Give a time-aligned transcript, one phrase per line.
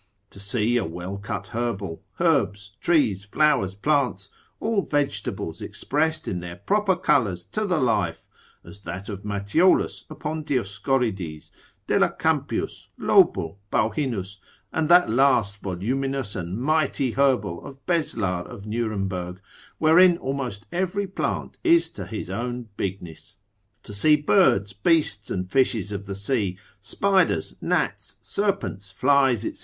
[0.31, 6.55] To see a well cut herbal, herbs, trees, flowers, plants, all vegetables expressed in their
[6.55, 8.25] proper colours to the life,
[8.63, 11.51] as that of Matthiolus upon Dioscorides,
[11.87, 14.37] Delacampius, Lobel, Bauhinus,
[14.73, 19.39] and that last voluminous and mighty herbal of Beslar of Nuremberg,
[19.77, 23.35] wherein almost every plant is to his own bigness.
[23.83, 29.53] To see birds, beasts, and fishes of the sea, spiders, gnats, serpents, flies, &c.